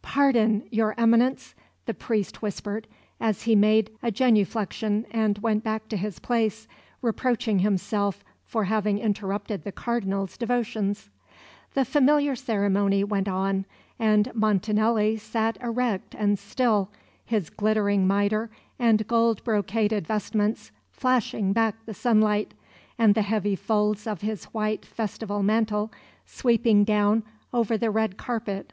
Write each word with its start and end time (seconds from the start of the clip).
"Pardon, 0.00 0.62
Your 0.70 0.94
Eminence!" 0.96 1.56
the 1.86 1.92
priest 1.92 2.40
whispered, 2.40 2.86
as 3.20 3.42
he 3.42 3.56
made 3.56 3.90
a 4.00 4.12
genuflexion 4.12 5.04
and 5.10 5.38
went 5.38 5.64
back 5.64 5.88
to 5.88 5.96
his 5.96 6.20
place, 6.20 6.68
reproaching 7.00 7.58
himself 7.58 8.22
for 8.44 8.66
having 8.66 9.00
interrupted 9.00 9.64
the 9.64 9.72
Cardinal's 9.72 10.36
devotions. 10.38 11.10
The 11.74 11.84
familiar 11.84 12.36
ceremony 12.36 13.02
went 13.02 13.26
on; 13.26 13.66
and 13.98 14.32
Montanelli 14.36 15.16
sat 15.16 15.58
erect 15.60 16.14
and 16.14 16.38
still, 16.38 16.92
his 17.24 17.50
glittering 17.50 18.06
mitre 18.06 18.50
and 18.78 19.04
gold 19.08 19.42
brocaded 19.42 20.06
vestments 20.06 20.70
flashing 20.92 21.52
back 21.52 21.84
the 21.86 21.94
sunlight, 21.94 22.54
and 22.98 23.16
the 23.16 23.22
heavy 23.22 23.56
folds 23.56 24.06
of 24.06 24.20
his 24.20 24.44
white 24.54 24.86
festival 24.86 25.42
mantle 25.42 25.90
sweeping 26.24 26.84
down 26.84 27.24
over 27.52 27.76
the 27.76 27.90
red 27.90 28.16
carpet. 28.16 28.72